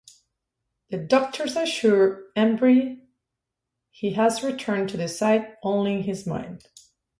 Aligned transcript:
The 0.89 0.97
doctors 0.97 1.55
assure 1.55 2.31
Embry 2.35 3.05
he 3.91 4.13
has 4.13 4.41
returned 4.41 4.89
to 4.89 4.97
the 4.97 5.07
site 5.07 5.57
only 5.61 5.93
in 5.97 6.01
his 6.01 6.25
mind. 6.25 6.67